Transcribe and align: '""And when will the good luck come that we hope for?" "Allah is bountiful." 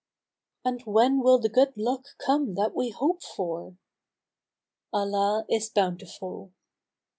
'""And 0.65 0.81
when 0.87 1.19
will 1.19 1.37
the 1.37 1.47
good 1.47 1.73
luck 1.77 2.05
come 2.17 2.55
that 2.55 2.73
we 2.73 2.89
hope 2.89 3.21
for?" 3.23 3.77
"Allah 4.91 5.45
is 5.47 5.69
bountiful." 5.69 6.51